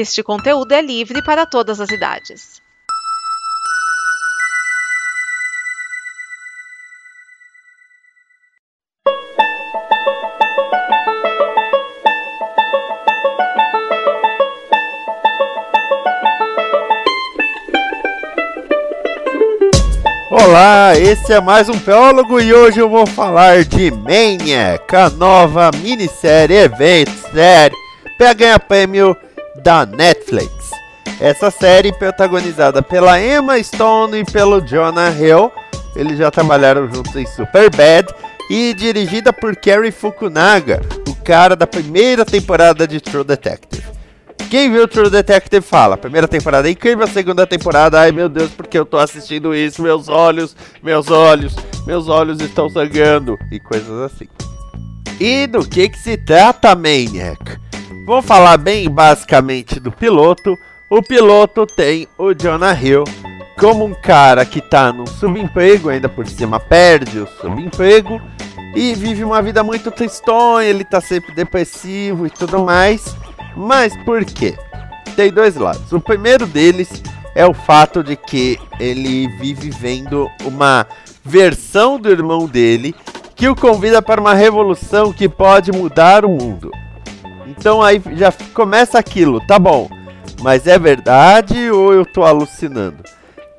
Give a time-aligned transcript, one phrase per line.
[0.00, 2.62] Este conteúdo é livre para todas as idades.
[20.30, 25.72] Olá, esse é mais um Teólogo e hoje eu vou falar de Maniac, a nova
[25.82, 27.74] minissérie evento série
[28.16, 29.16] para ganhar prêmio
[29.68, 30.70] da Netflix.
[31.20, 35.52] Essa série protagonizada pela Emma Stone e pelo Jonah Hill,
[35.94, 38.08] eles já trabalharam juntos em Superbad
[38.48, 43.84] e dirigida por Kerry Fukunaga, o cara da primeira temporada de True Detective.
[44.48, 48.78] Quem viu True Detective fala, primeira temporada é incrível, segunda temporada, ai meu Deus, porque
[48.78, 51.54] eu tô assistindo isso, meus olhos, meus olhos,
[51.86, 54.28] meus olhos estão sangrando, e coisas assim.
[55.20, 57.68] E do que que se trata Maniac?
[58.08, 60.58] Vou falar bem basicamente do piloto.
[60.88, 63.04] O piloto tem o Jonah Hill
[63.60, 68.18] como um cara que tá num subemprego, ainda por cima perde o subemprego
[68.74, 73.14] e vive uma vida muito tristonha, ele tá sempre depressivo e tudo mais.
[73.54, 74.56] Mas por quê?
[75.14, 75.92] Tem dois lados.
[75.92, 77.02] O primeiro deles
[77.34, 80.86] é o fato de que ele vive vendo uma
[81.22, 82.94] versão do irmão dele
[83.36, 86.70] que o convida para uma revolução que pode mudar o mundo.
[87.58, 89.90] Então aí já começa aquilo, tá bom.
[90.40, 93.02] Mas é verdade ou eu tô alucinando?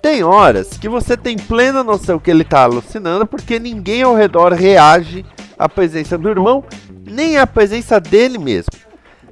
[0.00, 4.52] Tem horas que você tem plena noção que ele tá alucinando porque ninguém ao redor
[4.52, 5.26] reage
[5.58, 6.64] à presença do irmão,
[7.04, 8.70] nem à presença dele mesmo.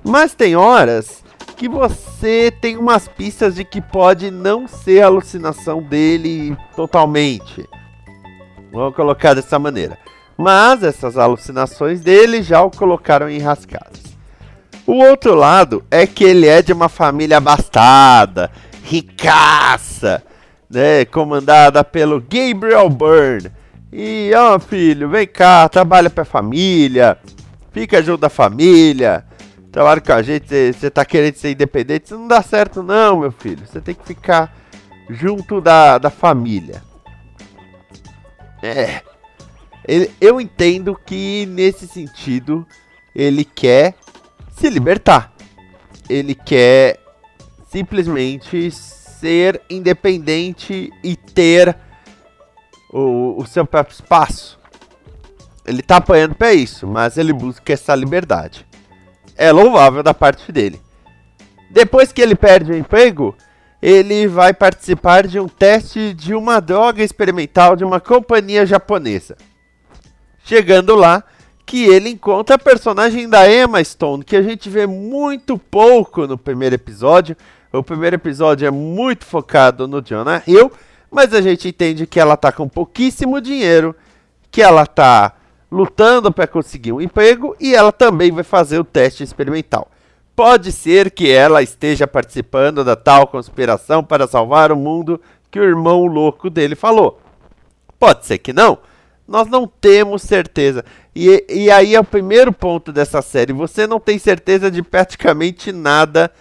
[0.04, 1.22] Mas tem horas
[1.56, 7.68] que você tem umas pistas de que pode não ser alucinação dele totalmente.
[8.72, 9.96] Vamos colocar dessa maneira.
[10.36, 14.07] Mas essas alucinações dele já o colocaram em rascadas.
[14.88, 18.50] O outro lado é que ele é de uma família abastada,
[18.82, 20.22] ricaça,
[20.70, 23.52] né, comandada pelo Gabriel Byrne.
[23.92, 27.18] E ó, oh, filho, vem cá, trabalha pra família,
[27.70, 29.26] fica junto da família,
[29.70, 33.30] trabalha com a gente, você tá querendo ser independente, isso não dá certo não, meu
[33.30, 33.66] filho.
[33.66, 34.56] Você tem que ficar
[35.10, 36.82] junto da, da família.
[38.62, 39.02] É.
[39.86, 42.66] Ele, eu entendo que nesse sentido
[43.14, 43.94] ele quer
[44.58, 45.32] se libertar.
[46.08, 46.98] Ele quer
[47.70, 51.76] simplesmente ser independente e ter
[52.90, 54.58] o, o seu próprio espaço.
[55.66, 58.66] Ele tá apanhando para isso, mas ele busca essa liberdade.
[59.36, 60.80] É louvável da parte dele.
[61.70, 63.36] Depois que ele perde o emprego,
[63.80, 69.36] ele vai participar de um teste de uma droga experimental de uma companhia japonesa.
[70.42, 71.22] Chegando lá,
[71.68, 76.38] que ele encontra a personagem da Emma Stone, que a gente vê muito pouco no
[76.38, 77.36] primeiro episódio.
[77.70, 80.72] O primeiro episódio é muito focado no Jonah Hill,
[81.10, 83.94] mas a gente entende que ela tá com pouquíssimo dinheiro,
[84.50, 85.34] que ela tá
[85.70, 89.90] lutando para conseguir um emprego e ela também vai fazer o teste experimental.
[90.34, 95.64] Pode ser que ela esteja participando da tal conspiração para salvar o mundo que o
[95.64, 97.20] irmão louco dele falou.
[97.98, 98.78] Pode ser que não.
[99.28, 100.82] Nós não temos certeza.
[101.14, 103.52] E, e aí é o primeiro ponto dessa série.
[103.52, 106.32] Você não tem certeza de praticamente nada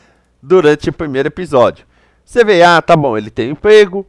[0.41, 1.85] durante o primeiro episódio.
[2.23, 4.07] Você vê, ah, tá bom, ele tem emprego.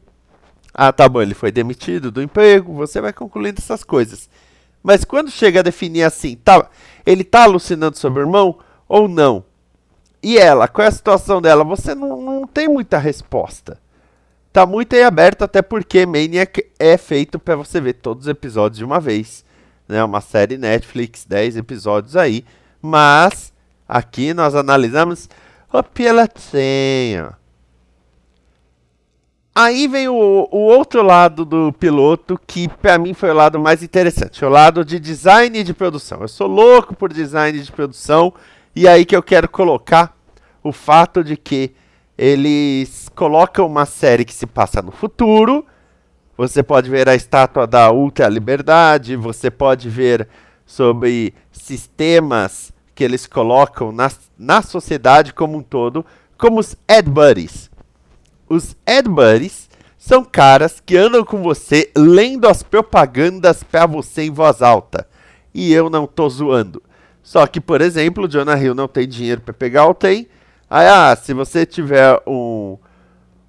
[0.73, 2.73] Ah, tá bom, ele foi demitido do emprego.
[2.75, 4.29] Você vai concluindo essas coisas.
[4.81, 6.69] Mas quando chega a definir assim, tá,
[7.05, 9.43] ele tá alucinando sobre o irmão ou não?
[10.23, 11.65] E ela, qual é a situação dela?
[11.65, 13.77] Você não, não tem muita resposta.
[14.51, 18.79] Tá muito aí aberto, até porque Maniac é feito para você ver todos os episódios
[18.79, 19.45] de uma vez
[19.89, 20.03] né?
[20.03, 22.45] Uma série Netflix, 10 episódios aí.
[22.79, 23.51] Mas
[23.87, 25.27] aqui nós analisamos
[25.73, 27.33] o pilotinho.
[29.53, 33.83] Aí vem o, o, outro lado do piloto, que para mim foi o lado mais
[33.83, 36.21] interessante, o lado de design de produção.
[36.21, 38.33] Eu sou louco por design de produção,
[38.73, 40.15] e aí que eu quero colocar
[40.63, 41.73] o fato de que
[42.21, 45.65] eles colocam uma série que se passa no futuro,
[46.35, 50.27] você pode ver a estátua da Ultra Liberdade, você pode ver
[50.65, 56.05] sobre sistemas que eles colocam na, na sociedade como um todo,
[56.37, 57.71] como os Ed Buddies.
[58.49, 64.31] Os Ed Buddies são caras que andam com você lendo as propagandas para você em
[64.31, 65.07] voz alta.
[65.53, 66.83] E eu não tô zoando.
[67.23, 70.27] Só que, por exemplo, o Jonah Hill não tem dinheiro para pegar o tem.
[70.69, 72.77] Aí, ah, se você tiver um,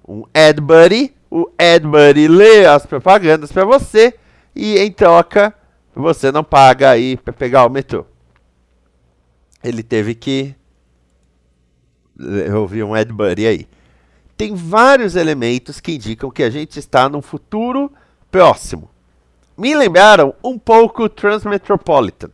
[0.07, 4.13] um Ed Buddy, o Edbury lê as propagandas para você
[4.53, 5.55] e em troca
[5.95, 8.05] você não paga aí para pegar o metrô.
[9.63, 10.53] Ele teve que
[12.19, 13.67] Eu vi um Ed Buddy aí.
[14.35, 17.91] Tem vários elementos que indicam que a gente está num futuro
[18.29, 18.89] próximo.
[19.57, 22.31] Me lembraram um pouco Transmetropolitan,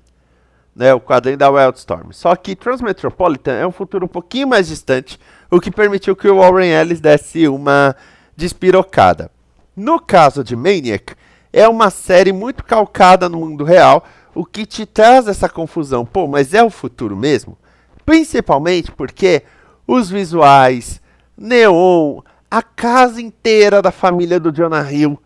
[0.78, 2.12] né, o quadrinho da Wildstorm.
[2.12, 5.20] Só que Transmetropolitan é um futuro um pouquinho mais distante,
[5.50, 7.96] o que permitiu que o Warren Ellis desse uma
[8.36, 9.32] despirocada.
[9.76, 11.16] No caso de Maniac,
[11.52, 16.06] é uma série muito calcada no mundo real, o que te traz essa confusão.
[16.06, 17.58] Pô, mas é o futuro mesmo?
[18.06, 19.42] Principalmente porque
[19.88, 21.02] os visuais,
[21.36, 22.22] neon,
[22.52, 25.20] a casa inteira da família do Jonah Hill,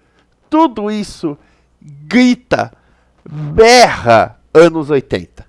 [0.49, 1.37] tudo isso
[1.81, 2.71] grita,
[3.25, 5.45] berra anos 80.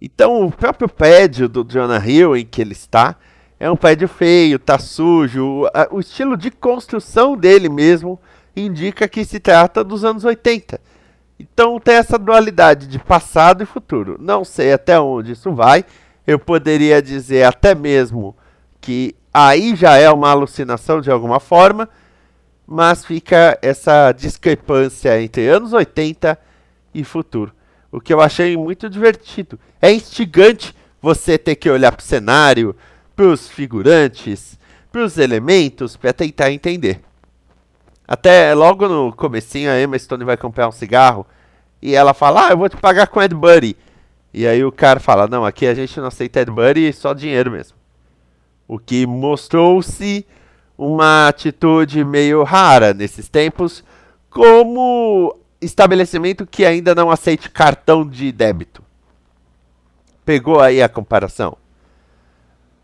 [0.00, 3.16] Então, o próprio prédio do Jonah Hill em que ele está
[3.62, 5.68] é um prédio feio, tá sujo.
[5.92, 8.18] O estilo de construção dele mesmo
[8.56, 10.80] indica que se trata dos anos 80.
[11.38, 14.16] Então tem essa dualidade de passado e futuro.
[14.20, 15.84] Não sei até onde isso vai.
[16.26, 18.36] Eu poderia dizer até mesmo
[18.80, 21.88] que aí já é uma alucinação de alguma forma,
[22.66, 26.51] mas fica essa discrepância entre anos 80 e
[27.04, 27.52] futuro.
[27.90, 29.58] O que eu achei muito divertido.
[29.80, 32.76] É instigante você ter que olhar para o cenário,
[33.14, 34.58] para os figurantes,
[34.90, 37.00] para os elementos, para tentar entender.
[38.06, 41.26] Até logo no comecinho a Emma Stone vai comprar um cigarro
[41.80, 43.76] e ela fala, ah, eu vou te pagar com Ed Buddy.
[44.32, 47.50] E aí o cara fala, não, aqui a gente não aceita Ed Buddy, só dinheiro
[47.50, 47.76] mesmo.
[48.68, 50.26] O que mostrou-se
[50.78, 53.84] uma atitude meio rara nesses tempos,
[54.30, 58.82] como estabelecimento que ainda não aceite cartão de débito.
[60.24, 61.56] Pegou aí a comparação?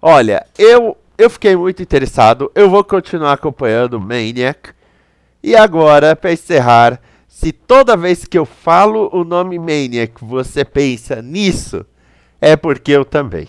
[0.00, 2.50] Olha, eu, eu fiquei muito interessado.
[2.54, 4.70] Eu vou continuar acompanhando Maniac.
[5.42, 11.22] E agora, para encerrar, se toda vez que eu falo o nome Maniac você pensa
[11.22, 11.84] nisso,
[12.40, 13.48] é porque eu também.